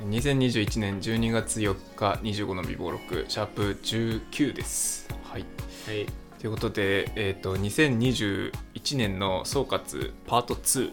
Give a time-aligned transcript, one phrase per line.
[0.00, 5.06] 2021年12月4日25の美貌録シャープ19です。
[5.22, 5.44] はい。
[5.86, 6.06] はい。
[6.38, 8.52] ということで、えー、と2021
[8.96, 10.90] 年の総括パート2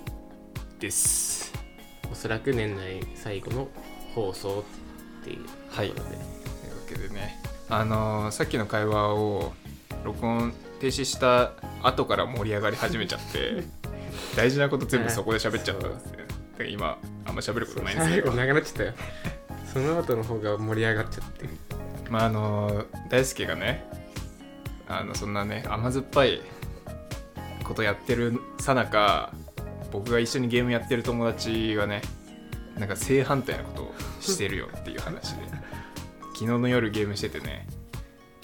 [0.80, 1.54] です。
[2.12, 3.70] おそらく年内最後の
[4.14, 4.66] 放送
[5.22, 6.12] っていうところで、というわ
[6.90, 9.54] けでねあのーさっきの会話を
[10.04, 13.64] 録音停止した後から盛り上がり始めちゃって
[14.36, 18.28] 大事なこと全部そこで喋っちゃったんですねだから今あんま喋ることないんですけど。
[18.28, 18.94] 最後長くなっちゃったよ。
[19.72, 21.46] その後の方が盛り上がっちゃって。
[22.10, 23.86] まああの大輔がね
[24.88, 26.42] あのそんなね甘酸っぱい
[27.64, 29.34] ことやってるさなか
[29.92, 32.02] 僕が一緒にゲームやってる友達がね
[32.76, 35.44] なんか正反対なことをしてるよっていう話で。
[36.34, 37.68] 昨日の夜ゲームしててね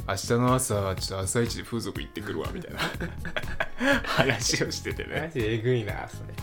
[0.07, 2.79] 明日の朝ちょっと朝一で風俗行ってくるわみたいな。
[4.05, 6.33] 話をしててマねジえぐいなそれ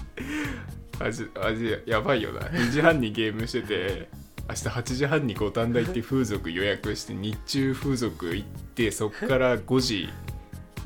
[1.01, 2.41] マジマジやばいよな。
[2.41, 4.09] 2時半にゲームしてて
[4.49, 10.11] 明日8時半に五反田行って風俗予約して日中風俗行ってそっから5時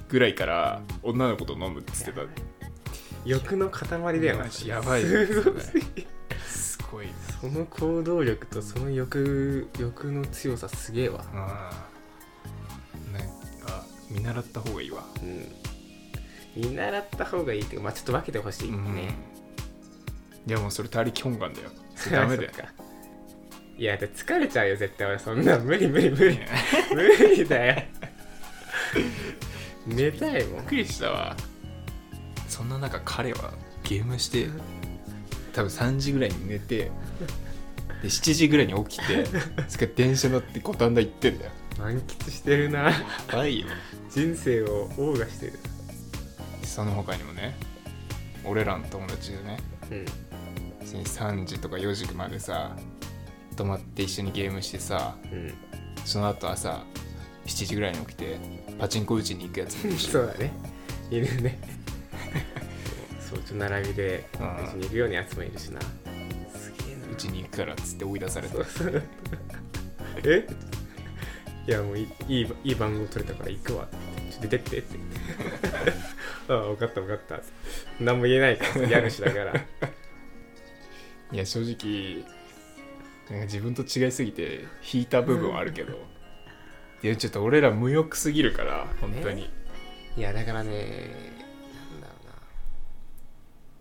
[0.09, 2.21] ぐらいから女の子と飲むっつってた。
[3.25, 3.89] 欲の塊
[4.21, 4.37] だよ。
[4.37, 5.27] なやばいよ。
[5.27, 6.07] すごすぎ
[6.47, 7.07] すごい。
[7.41, 11.25] その行動力とその欲欲の強さすげえわ。
[11.33, 11.35] う
[13.11, 13.13] ん。
[13.13, 13.23] なん
[13.67, 15.05] か見習った方がいいわ。
[15.21, 15.49] うん。
[16.55, 19.34] 見習った方がいいっていうかまあちょっと分けてほしいね、い
[20.53, 21.71] やもうそれ他力本願だよ。
[21.97, 22.51] それダメだよ。
[23.77, 25.19] いやだ疲れちゃうよ絶対俺。
[25.19, 26.39] そんな無理無理無理。
[26.95, 27.83] 無理 だよ。
[29.87, 30.61] 寝たいもん。
[30.61, 31.37] びっくりしたわ。
[32.49, 34.49] そんな中彼はゲームして
[35.53, 36.91] 多分3時ぐらいに寝てで
[38.05, 39.25] 7時ぐらいに起きて
[39.69, 41.51] それから電車乗って五反田行ってんだよ。
[41.79, 42.91] 満喫してるな。
[42.91, 42.95] や
[43.33, 43.67] ばいよ。
[44.11, 45.53] 人生を謳歌してる。
[46.65, 47.55] その他にもね
[48.45, 49.59] 俺らの友達でね
[49.91, 50.05] うん
[50.95, 52.77] 別に3時とか4時までさ
[53.57, 55.55] 泊まって一緒にゲームしてさうん。
[56.05, 56.83] その後朝
[57.47, 58.39] 7時ぐらいに起きて
[58.79, 60.53] パチンコ打ちに行くやつ そうだね。
[61.11, 61.59] いるね。
[63.21, 65.81] そうちょ並びでうんうちに行くようにやつもいるしな。
[65.81, 67.13] すげえな。
[67.13, 69.03] うちに行くからっつって追い出されてそうそう。
[70.25, 70.47] え？
[71.67, 73.89] いやもういいいい番号取れたから行くわ。
[74.31, 74.79] ちょっと出てって。
[74.79, 74.99] っ て
[76.49, 77.41] ああ分かった分かった。
[78.01, 79.65] 何も言えないから家主だから
[81.35, 82.25] いや正直
[83.29, 85.99] なんか自分と違いすぎて引いた部分はあるけど。
[87.03, 89.51] いやちょっと俺ら無欲すぎるから本当に、
[90.17, 90.71] いやだからね
[91.93, 92.15] なんだろ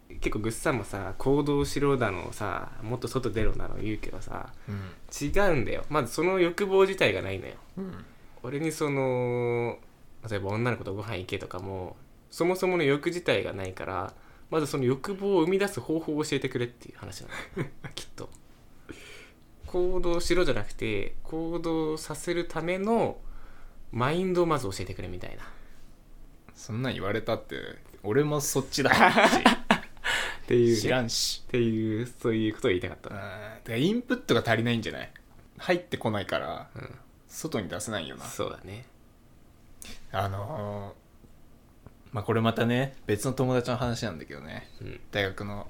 [0.09, 0.15] うな。
[0.19, 4.51] 結構グッサンもさ行動しろだのさもっと外出ろだの言うけどさ
[5.21, 5.85] 違うんだよ。
[5.89, 7.53] まずその欲望自体がないのよ。
[7.77, 8.05] うん。
[8.41, 9.77] 俺にその
[10.27, 11.95] 例えば女の子とご飯行けとかも
[12.29, 14.13] そもそもの欲自体がないから
[14.53, 17.27] まずその欲望を生み出す方法を教えてくれっていう話な
[17.57, 17.65] の
[17.95, 18.29] きっと。
[19.65, 23.17] 行動しろじゃなくて行動させるための
[23.91, 25.43] マインドをまず教えてくれみたいな。
[26.55, 27.55] そんなん言われたって
[28.03, 31.43] 俺もそっちだ っていう、ね、知らんし。
[31.47, 33.09] っていうそういうことを言いたかった。
[33.09, 35.11] うんだからインプットが足りないんじゃない？
[35.57, 36.95] 入ってこないからうん。
[37.27, 38.25] 外に出せないよな。
[38.25, 38.85] そうだね。
[40.11, 41.02] あのー
[42.13, 44.69] まあこれまたね別の友達の話なんだけどね。
[44.81, 44.99] うん。
[45.11, 45.67] 大学の。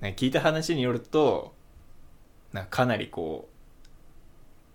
[0.00, 1.54] 聞いた話によると
[2.52, 3.48] なんかかなりこ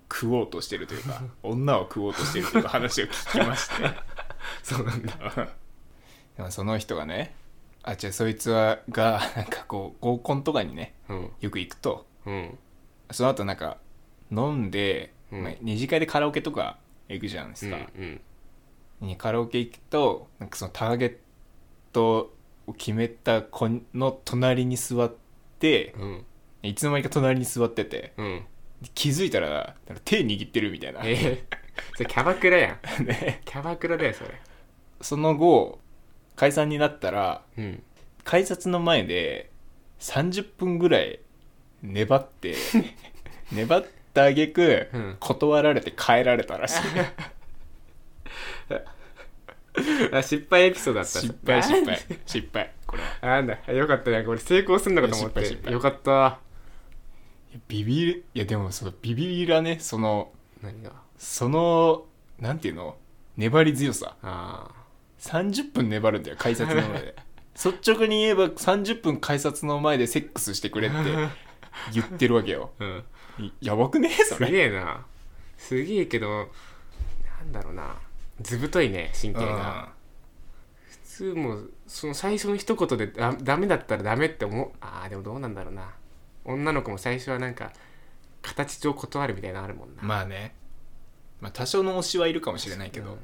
[0.10, 3.90] う食おうとしてるというか 女を食おうとしてるという話を聞きまして。
[4.64, 5.14] そうなんだ。
[6.38, 7.36] でもその人がね
[7.84, 11.32] あ違うそいつはがなんかこう合コンとかにねうん。
[11.40, 12.58] よく行くとうん。
[13.12, 13.78] その後なんか
[14.32, 15.44] 飲んで、うん。
[15.44, 16.80] まあ二次会でカラオケとか
[17.10, 18.22] 行くじゃないですうんか、うん
[19.04, 21.16] にカラオケ行くとなんかそのターゲッ
[21.92, 22.34] ト
[22.68, 25.14] を決めた子の隣に座っ
[25.60, 26.26] てうん。
[26.64, 28.46] いつの間にか隣に座っててうん。
[28.94, 31.40] 気づいたら手握ってるみたいな、えー、
[31.96, 33.06] それキャバクラやん。
[33.06, 34.30] で キャバクラだよそれ。
[35.02, 35.80] その後
[36.36, 37.84] 解散になったらうん。
[38.24, 39.52] 改札の前で
[40.00, 41.20] 30分ぐらい
[41.82, 42.56] 粘って
[43.52, 45.18] 粘った挙句、うん。
[45.20, 46.82] 断られて帰られたらしい
[50.12, 52.72] あ失敗エピソードだった失敗失敗失敗。
[52.86, 53.10] これは。
[53.22, 53.74] あなんだ。
[53.74, 54.24] よかったね。
[54.24, 55.46] これ成功すんのかと思って。
[55.46, 55.74] 失敗失敗。
[55.74, 56.40] よかった。
[57.68, 60.32] ビビるいやでもそのビビりらねその
[60.62, 60.92] 何が？
[61.18, 62.06] その
[62.40, 62.98] なんていうの？
[63.38, 64.16] 粘り強さ。
[64.22, 64.70] あ
[65.20, 67.16] 30分粘るんだよ改札の前で。
[67.54, 70.98] 率直に言えば30分改札の前でセックスしてくれって
[71.94, 72.72] 言ってるわけよ。
[72.80, 72.88] あう
[73.42, 73.46] ん。
[73.46, 74.10] いやばくね？
[74.10, 75.06] そすれげえな。
[75.58, 76.50] すげえけど
[77.40, 77.96] なんだろうな
[78.44, 79.94] 図太いね神経が。
[80.86, 84.72] 普通もうその最初の一言でダダメだったらダメって思う。
[84.82, 85.92] あーでもどうなんだろうな。
[86.46, 87.72] 女の子も最初はなんか
[88.42, 90.04] 形上断るみたいなのあるもんな。
[90.04, 90.54] まあね。
[91.42, 93.18] まあ多少の推しはいるかもしれないけど、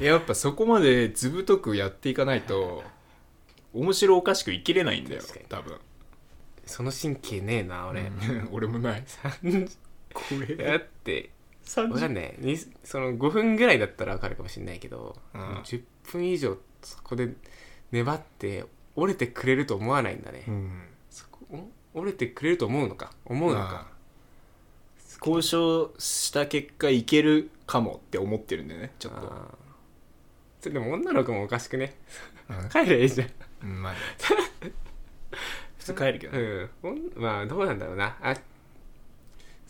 [0.00, 0.04] うん。
[0.04, 2.82] やっぱそこまで図太くやっていかないと
[3.72, 5.46] 面白おかしく生きれないんだよ確かに。
[5.48, 5.78] 多分。
[6.66, 8.48] その神経ねえな俺、うん。
[8.52, 9.04] 俺もない。
[10.12, 11.30] 怖だって
[11.64, 12.34] 30わかんない。
[12.38, 15.40] にその5分ぐらいだったらわかるかもしれないけど、うん。
[15.62, 17.34] 10分以上そこで
[17.92, 18.64] 粘って
[18.96, 20.82] 折れてくれると思わないんだね、うん。
[21.94, 23.12] 折れてくれると思うのか？
[23.24, 23.88] 思うのか、
[25.24, 29.32] 交渉した結果いけるかもって思ってるんだよねちょっと。
[30.60, 31.94] それでも女の子もおかしくね？
[32.48, 32.68] うん。
[32.70, 33.30] 帰ればいいじゃん。
[33.62, 33.98] うんまあね。
[35.78, 36.68] 普通帰るけどね。
[36.82, 38.16] うんまあどうなんだろうな。
[38.20, 38.34] あ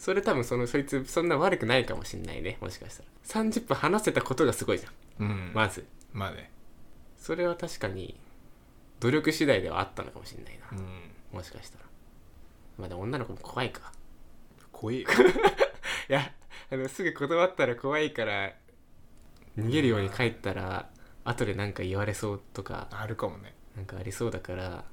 [0.00, 3.08] それ多分そのそいつそんな悪くないかもしんないねもしかしたら。
[3.44, 5.26] 30分話せたことがすごいじゃん。
[5.26, 5.52] うん。
[5.52, 5.84] まず。
[6.14, 6.50] まあね。
[7.18, 8.18] それは確かに
[9.00, 11.36] 努力次第ではあったのかもしんないな、うん。
[11.36, 11.84] もしかしたら。
[12.78, 13.92] まあでも女の子も怖いか。
[14.72, 15.08] 怖いよ。
[16.08, 16.32] いや
[16.72, 18.54] あのすぐ断ったら怖いから
[19.58, 20.88] 逃げるように帰ったら
[21.24, 23.54] 後でなんか言われそうとかあるかもね。
[23.76, 24.86] なんかありそうだから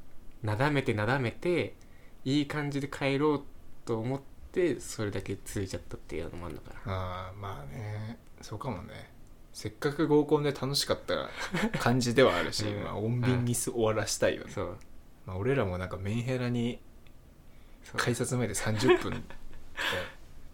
[0.44, 1.75] なだめてなだめて
[2.25, 3.44] いい感じで帰ろう
[3.86, 4.37] と思って
[4.80, 6.94] それだけ続いちゃったっていうのもあるのかな。
[6.94, 8.18] ああまあね。
[8.42, 9.12] そうかもね。
[9.54, 11.30] せっかく合コンで楽しかった
[11.80, 12.83] 感じではあるし、 うん。
[12.83, 14.77] まあ、穏便にす終わらしたいよね、そう。
[15.25, 16.80] まあ、俺らもなんかメンヘラに
[17.83, 17.98] そう。
[17.98, 19.24] 改札前で30分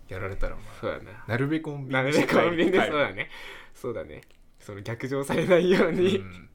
[0.08, 1.12] やられたらまそうだな。
[1.12, 3.30] あなるべく穏便なるべくコンビニでそうだね。
[3.74, 4.22] そうだね。
[4.60, 6.50] その逆上されないように、うん。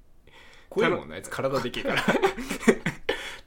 [0.70, 1.30] 怖いもんなあいつ。
[1.30, 2.02] 体でけえから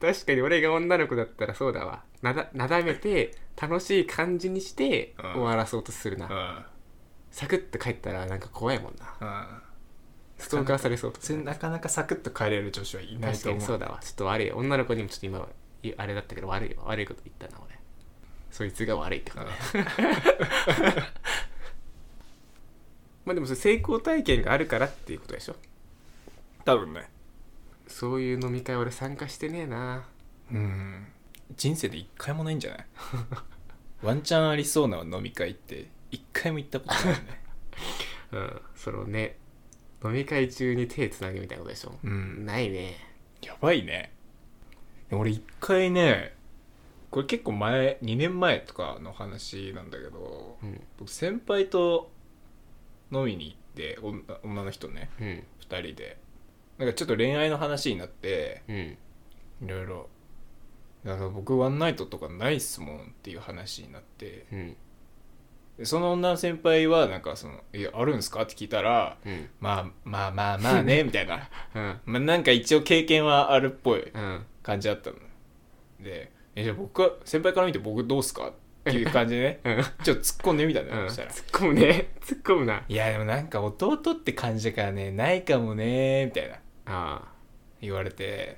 [0.01, 2.03] 確かに俺が女の子だったらそうだわ。
[2.21, 5.31] なだなだめて楽しい感じにしてうん。
[5.33, 6.65] 終わらそうとするな、うん。
[7.31, 9.15] サクッと帰ったらなんか怖いもんな。
[9.21, 9.61] うん。
[10.37, 13.59] ストーカーされそうとそれなかなかサクッと帰れる女子はいない確かと思う。
[13.59, 13.99] にそうだわ。
[14.01, 14.51] ちょっと悪い。
[14.51, 15.47] 女の子にもちょっと今
[15.83, 17.77] いあれだったけど悪いわ悪いこと言ったな俺。
[18.49, 19.51] そいつが悪いってことね。
[23.23, 25.55] まあでもそれ成功体験があるからっていうことでしょ？
[26.65, 27.07] 多分ね
[27.91, 30.07] そういう飲み会俺参加してねえな。
[30.51, 31.07] うん。
[31.55, 32.85] 人生で一回もないんじゃない？
[34.01, 37.41] ワンチャンありそうな飲み会って一回も行ったことないよね。
[38.31, 39.37] うんそのね
[40.03, 42.45] 飲み会中に手つなぐみたいなことでしょ、うん。
[42.45, 42.95] ないね。
[43.41, 44.11] やばいね。
[45.11, 46.35] 俺一回ね
[47.11, 50.81] これ結構前2年前とかの話なんだけどうん。
[50.97, 52.09] 僕先輩と
[53.11, 55.09] 飲みに行って女女の人ね。
[55.19, 55.27] うん。
[55.69, 56.17] 2人で
[56.81, 58.75] なんかちょっと恋愛の話になってうん。
[58.75, 58.97] い
[59.67, 60.09] ろいろ。
[61.05, 64.45] だから僕ワンナイトとかないっすもんっていう話になって。
[64.51, 64.75] うん。
[65.77, 71.49] でその女の先輩はなんかその「えあるんすか?」って聞いたらうん「まあまあまあまあね」 みたいな。
[71.75, 71.99] うん。
[72.05, 74.45] まあなんか一応経験はあるっぽいうん。
[74.63, 75.17] 感じだったの。
[75.99, 78.49] で「えじゃあ僕は先輩から見て僕どうっすか?」
[78.81, 79.83] っていう感じでね うん。
[80.03, 80.87] ちょっと突っ込んでみたん。
[80.89, 81.31] だよ、したら。
[81.31, 82.09] 突っ込むね。
[82.21, 82.83] 突っ込むな。
[82.89, 86.55] いやでもなんか弟って感じだからねないかもねみたいな
[86.85, 87.31] あ
[87.81, 88.57] 言われて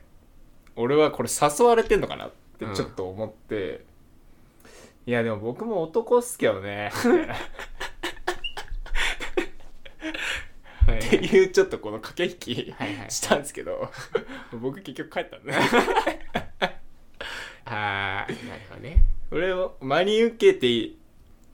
[0.76, 2.76] 俺はこれ誘われてんのかなってうん。
[2.76, 3.86] ちょっと思って、
[5.06, 6.92] いやでも僕も男っすけどね。
[10.94, 12.74] っていうちょっとこの駆け引き
[13.10, 13.92] したんですけど
[14.52, 15.54] 僕結局帰ったんで。
[17.66, 18.36] ああなる
[18.70, 19.04] ほどね。
[19.32, 20.96] 俺を真に受けて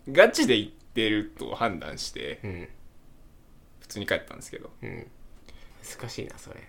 [0.09, 2.67] ガチで言ってると判断してうん。
[3.81, 4.71] 普通に帰ったんですけど。
[4.81, 5.11] うん
[5.83, 6.67] 難しいなそれ。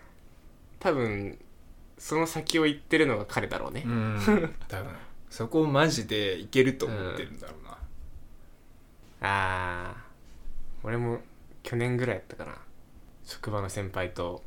[0.78, 1.38] 多分
[1.98, 4.18] その先を言ってるのが彼だろうね、うん。
[4.68, 4.92] 多分。
[5.28, 7.78] そこマジでいけると思ってるんだろうな、あ
[9.20, 10.04] あ
[10.82, 11.20] 俺も
[11.62, 12.56] 去年ぐらいやったかな。
[13.24, 14.42] 職場の先輩と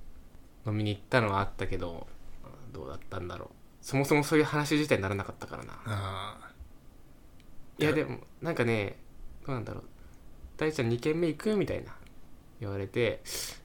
[0.65, 2.05] 飲みに行ったのはあったけど
[2.73, 3.49] どうだったんだろう。
[3.81, 5.81] そもそもそういう話自体にならなかったからな。
[5.85, 6.51] あ
[7.77, 8.97] いやでもなんかね
[9.45, 9.83] どうなんだろう。
[10.57, 11.55] 大ちゃん2軒目行く？
[11.55, 11.95] みたいな
[12.63, 13.21] 言われて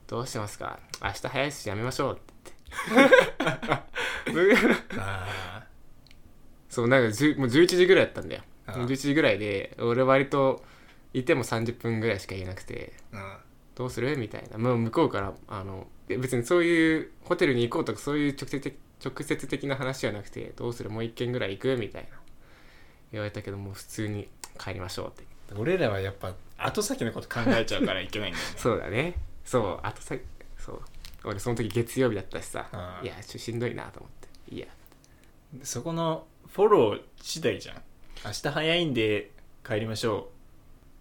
[0.07, 0.79] どうしてますか？
[1.03, 2.15] 明日早いしやめましょう。
[2.19, 2.53] って
[4.33, 4.57] 言って
[6.69, 8.43] そうなんか10もう11時ぐらいだったんだよ。
[8.67, 10.65] ああ11時ぐらいで俺割と
[11.15, 13.37] いても30分ぐらいしかいなくてうん
[13.75, 14.17] どうする？
[14.19, 14.59] みたいな。
[14.59, 20.91] もう向こうからあの別にそういうホテルに行こうとかそういう直接的直接的な話じゃなくてどうする？
[20.91, 21.77] もう一軒ぐらい行く？
[21.79, 22.19] みたいな。
[23.13, 24.29] 言われたけどもう普通に
[24.59, 25.25] 帰りましょうって
[25.57, 28.53] 俺らはやっぱ後先のこと考えちゃうからいけないんだよね。
[28.57, 29.15] そうだね。
[29.45, 30.15] そうあとさ
[30.57, 30.81] そう。
[31.25, 32.69] 俺その時月曜日だったしさ。
[32.73, 34.13] ああいやちょっとしんどいなと思っ
[34.49, 34.55] て。
[34.55, 34.67] いや。
[35.63, 37.77] そこのフォロー次第じゃん。
[38.25, 39.31] 明日早いんで
[39.67, 40.29] 帰りましょ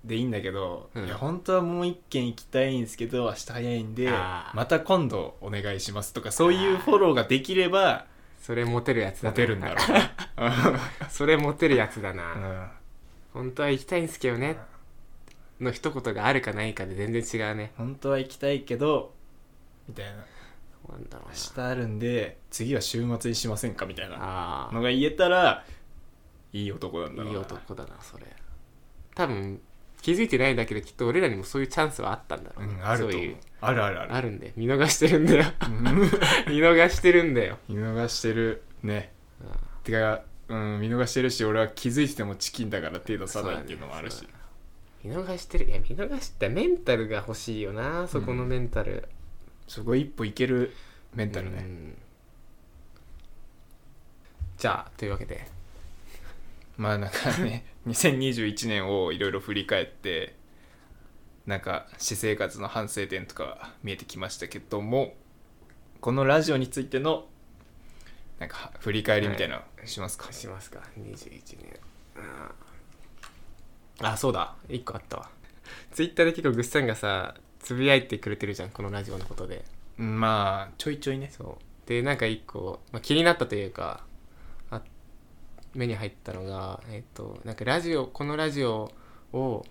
[0.06, 0.08] う。
[0.08, 1.06] でいいんだけど、うん。
[1.06, 8.06] いや本当はもう一軒行きたいんですけど明日早いんでまた今度お願いしますとかそういうフォローができれば
[8.42, 9.92] それモテるやつだモテるんだろう
[10.42, 10.80] な。
[11.10, 12.68] それモテるやつだな、うん
[13.38, 14.58] 本当は行きたいんすけどね。
[15.60, 17.72] の一言があるかないかで全然違うね。
[17.78, 19.14] 本当は行きたいけど
[19.88, 20.12] みたいな。
[20.90, 21.34] なんだろうな。
[21.34, 25.66] 明日あるんで次は週末にしませんかみたいなあのが言えたら
[26.54, 27.40] いい男なんだろうな。
[27.40, 28.26] い男だなそれ。
[29.16, 29.60] 多分
[30.02, 33.36] 気づいてないだけできっと俺らにもそういうチャンスはあったんだろうね、うんあると思う。
[33.62, 34.14] あるあるある。
[34.16, 35.46] あるんで見逃してるんだよ。
[35.68, 35.84] うん。
[36.54, 38.64] 見逃してるんだよ、 見逃してる。
[38.84, 39.12] ね。
[39.42, 39.48] うん。
[39.84, 44.28] てか、うん、見逃してるし俺は気づいててもチキンだから程度差ないっていうのもあるし。
[45.04, 49.08] 見逃してるいや見逃してメンタルが欲しいよなそこのメンタル、
[49.68, 50.74] そこ一歩いける
[51.14, 51.98] メンタルね、うん。
[54.58, 55.48] じゃあというわけで。
[56.78, 60.36] まあなんかね 2021年をいろいろ振り返って
[61.46, 65.16] なんか私生活の反省点とか見えてきましたけども
[66.02, 67.26] このラジオについての
[68.40, 70.82] なんか振り返りみたいなのしますか、しますか。
[71.00, 71.80] 21年。
[74.02, 74.56] ああそうだ。
[74.70, 75.30] 1個あったわ。
[75.92, 79.66] ツイッターで結構グッサンがさつぶやいてくれてるじゃんこのラジオのことで。
[79.98, 81.32] うんまあちょいちょいね。
[81.36, 81.88] そう。
[81.88, 84.04] でなんか1個、まあ、気になったというか
[84.70, 84.82] あ
[85.74, 88.92] 目に入ったのがえっとなんかラジオこのラジオ
[89.34, 89.66] を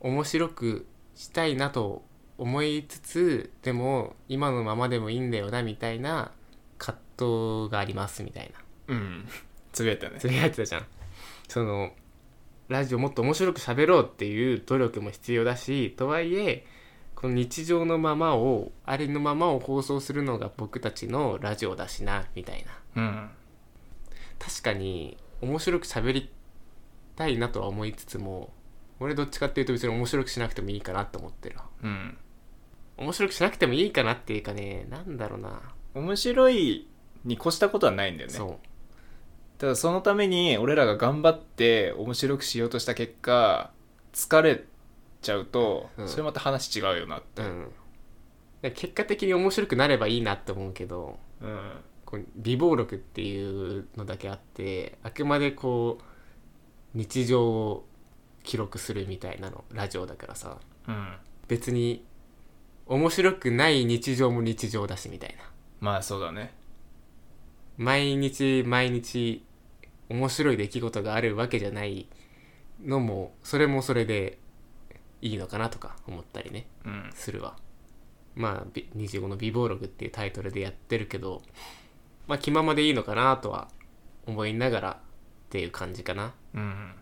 [0.00, 2.02] 面白くしたいなと
[2.38, 6.32] 思いつつでも今のままでもいいんだよなみたいな
[7.22, 8.50] 葛藤がありますみたい
[8.88, 8.94] な。
[8.94, 9.28] うん。
[9.72, 10.16] つぶやいたね。
[10.18, 10.86] つぶやいてたじゃん。
[11.48, 11.92] その
[12.68, 16.66] ラジオもっと面白く喋ろうっていう努力も必要だしとはいえ
[17.14, 22.64] この日常のままをありのままを放送するのが僕たちのラジオだしなみたい
[22.94, 23.02] な。
[23.02, 23.30] うん
[24.38, 26.30] 確かに面白く喋り
[27.14, 28.52] たいなとは思いつつも
[28.98, 31.56] 俺どっちかっていうと別に面白くしなくてもいいかなと思ってる。
[31.82, 32.16] うん。
[32.96, 35.60] 面白くしなくてもいいかなっていうかねなんだろうな、
[35.94, 36.88] 面白い
[37.24, 38.34] に越したことはないんだよね。
[38.34, 38.56] そう。
[39.58, 43.70] ただそのために俺らが頑張って面白くしようとした結果
[44.12, 44.64] 疲れ
[45.20, 46.08] ちゃうと、うん。
[46.08, 47.42] それまた話違うよなって。
[47.42, 47.72] うん。
[48.62, 51.70] で結果的に面白くなればいいなって思うけどうん。
[52.04, 56.04] こう美貌録っていうのだけあってあくまでこう
[56.94, 57.86] 日常を
[58.42, 60.58] 記録するみたいなのラジオだからさ。
[60.88, 61.14] うん。
[61.48, 62.04] 別に
[62.86, 65.44] 面白くない日常も日常だしみたいな。
[65.80, 66.52] まあそうだね
[67.76, 69.44] 毎日毎日
[70.08, 72.06] 面白い出来事があるわけじゃない
[72.84, 74.38] のもそれもそれで
[75.20, 77.10] いいのかなとか思ったりねうん。
[77.14, 77.56] するわ。
[78.34, 81.42] まあび25の美貌録っていうタイトルでやってるけど
[82.26, 83.68] まあ気ままでいいのかなとは
[84.26, 84.96] 思いながらっ
[85.50, 86.32] ていう感じかな。
[86.54, 86.94] うん。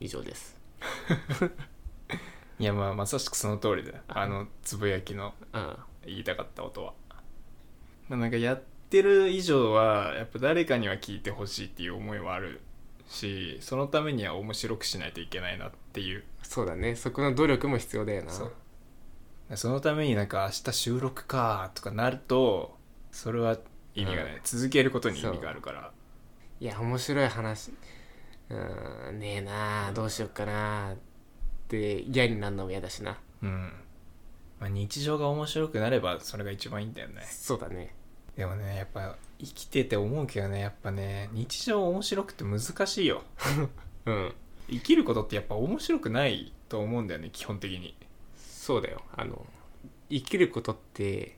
[0.00, 0.60] 以上です。
[2.58, 3.98] いやまあまさしくその通りだよ。
[4.08, 5.76] あのつぶやきのうん。
[6.06, 6.92] 言いたかったことは、
[8.08, 8.62] まあ、なんかやっ
[8.94, 12.60] てる以上はやっぱ誰かには聞いてほしいっていう思いはある
[13.08, 16.22] しそのためには面白くしないといけないなっていう。
[16.44, 16.94] そうだね。
[16.94, 18.30] そこの努力も必要だよな。
[18.30, 18.52] そう。
[19.56, 22.76] そのためになんか明日収録かとかなると
[23.10, 23.58] それは
[23.96, 24.40] 意味がない、うん。
[24.44, 25.90] 続けることに意味があるから。
[26.60, 27.72] いや面白い話。
[28.48, 30.96] うーんねえなあどうしよっかなっ
[31.66, 33.18] て嫌になるのも嫌だしな。
[33.42, 33.72] うん、
[34.60, 37.22] まあ、日常が面白くなればそれが一番いいんだよね。
[37.28, 37.92] そうだね
[38.36, 43.22] でもねやっぱ生きてて思うけどねやっぱね日常面白くて難しいよ。
[44.06, 44.34] うん。
[44.68, 47.96] 生きることってやっぱ面白くないと思うんだよね基本的に。
[48.36, 49.02] そうだよ。
[49.14, 49.46] あの
[50.10, 51.36] 生きることって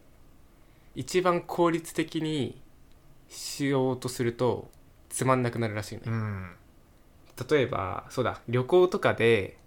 [0.94, 2.60] 一番効率的に
[3.28, 4.70] しようとすると
[5.08, 6.56] つまんなくなるらしいのよ、ん。
[7.50, 9.58] 例えばそうだ旅行とかで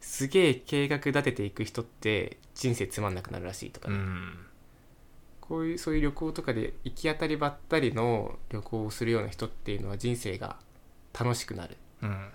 [0.00, 4.47] すげえ計画立てていく人って人生つまんなくなるらしいとかね、うん
[5.48, 10.56] こういうそういう旅行とかで行き当たりばったりの旅行をするような人っていうのは人生が
[11.18, 12.28] 楽しくなるっうん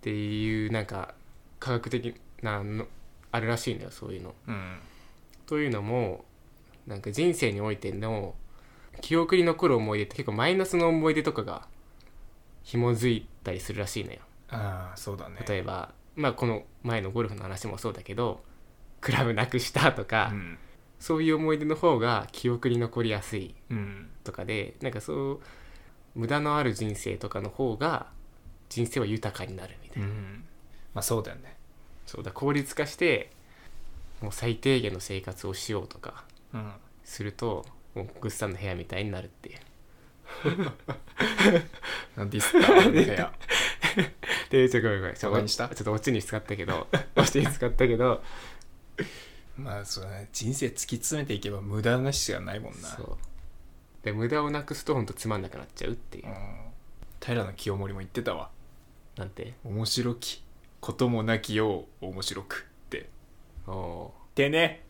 [0.00, 1.14] ていうなんか
[1.60, 2.86] 科学的なの
[3.30, 4.34] あるらしいんだよそういうの。
[4.48, 4.78] うん
[5.46, 6.24] というのも
[6.86, 8.34] なんか人生においての
[9.00, 11.66] 記憶に残る思い出って結構マイナスの思い出とかが
[12.62, 14.18] 紐づいたりするらしいのよ。
[14.48, 18.42] ああそうだね例えばまあこの前のゴルフの話もそうだけど
[19.00, 20.58] クラブなくしたとか、うん
[21.04, 24.08] そういう思い出の方が記憶に残りやすいうん。
[24.24, 25.40] とかでなんかそう
[26.14, 28.06] 無駄のある人生とかの方が
[28.70, 30.44] 人生は豊かになるみたいな、うん。
[30.94, 31.56] まあそうだよね。
[32.06, 33.30] そうだ効率化して
[34.22, 36.72] もう最低限の生活をしようとかうん
[37.04, 39.58] するともうグッサンの部屋みたいになるっていう。
[42.16, 43.32] なんディスった俺の部屋。
[44.48, 45.14] でちょごめんごめん。
[45.16, 48.22] ちょっとオチに使ったけどオチに使ったけど
[49.56, 50.28] まあそうだね。
[50.32, 52.88] 人生突き詰めていけば無駄なしがないもんな。
[52.88, 53.16] そう。
[54.02, 56.26] で無駄をなくすとほんとつまんなくなっちゃうっていう。
[56.26, 56.34] うん。
[57.20, 58.50] 平清盛も言ってたわ。
[59.16, 59.54] なんて？
[59.64, 60.42] 面白き。
[60.80, 63.08] こともなきよう面白くって。
[63.66, 64.84] おおてね。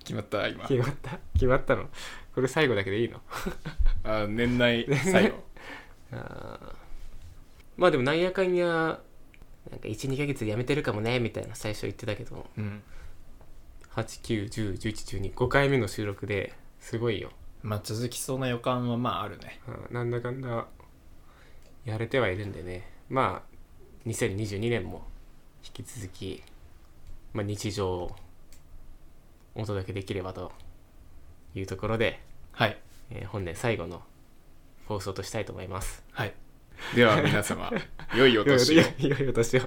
[0.00, 0.64] 決まった今。
[0.64, 1.18] ー決まった？
[1.34, 1.88] 決まったの？
[2.34, 3.20] これ最後だけでいいの？
[4.04, 5.44] あ年内最後。
[6.12, 6.74] あー。
[7.76, 9.00] まあでもなんやかんや
[9.70, 12.46] なんか12ヶ月で辞めてるかもねみたいな最初言ってたけど。
[12.56, 12.82] うん。
[13.96, 17.30] 89101112回目の収録ですごいよ、
[17.62, 19.60] まあ続きそうな予感はまああるね。
[19.90, 20.66] うんなんだかんだ
[21.86, 22.90] やれてはいるんでね。
[23.08, 25.06] まあ2022年も
[25.64, 26.42] 引き続き、
[27.32, 28.16] まあ、日常を
[29.54, 30.52] お届けできればと
[31.54, 32.20] いうところで、
[32.52, 32.78] はい。
[33.10, 34.02] えー本年最後の
[34.86, 36.04] 放送としたいと思います。
[36.12, 36.34] はい
[36.94, 37.70] では皆様
[38.14, 38.74] 良いお年を。
[38.74, 39.62] いやいやいやいお年を。